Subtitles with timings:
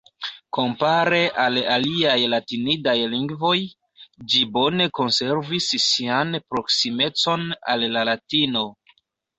[0.57, 3.53] Kompare al aliaj latinidaj lingvoj,
[4.33, 8.69] ĝi bone konservis sian proksimecon al la Latino.